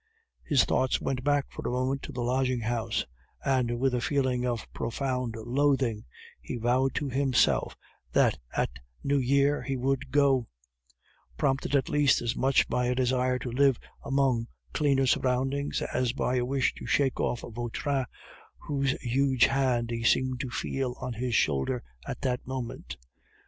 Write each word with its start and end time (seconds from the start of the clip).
His 0.43 0.63
thoughts 0.63 0.99
went 0.99 1.23
back 1.23 1.45
for 1.51 1.61
a 1.61 1.69
moment 1.71 2.01
to 2.01 2.11
the 2.11 2.23
lodging 2.23 2.61
house, 2.61 3.05
and 3.45 3.79
with 3.79 3.93
a 3.93 4.01
feeling 4.01 4.47
of 4.47 4.65
profound 4.73 5.35
loathing, 5.35 6.05
he 6.41 6.55
vowed 6.57 6.95
to 6.95 7.09
himself 7.09 7.77
that 8.11 8.39
at 8.57 8.79
New 9.03 9.19
Year 9.19 9.61
he 9.61 9.77
would 9.77 10.09
go; 10.09 10.47
prompted 11.37 11.75
at 11.75 11.87
least 11.87 12.19
as 12.19 12.35
much 12.35 12.67
by 12.67 12.87
a 12.87 12.95
desire 12.95 13.37
to 13.37 13.51
live 13.51 13.77
among 14.03 14.47
cleaner 14.73 15.05
surroundings 15.05 15.83
as 15.83 16.13
by 16.13 16.37
a 16.37 16.45
wish 16.45 16.73
to 16.77 16.87
shake 16.87 17.19
off 17.19 17.41
Vautrin, 17.41 18.05
whose 18.57 18.93
huge 19.03 19.45
hand 19.45 19.91
he 19.91 20.03
seemed 20.03 20.39
to 20.39 20.49
feel 20.49 20.95
on 20.99 21.13
his 21.13 21.35
shoulder 21.35 21.83
at 22.07 22.21
that 22.21 22.47
moment. 22.47 22.97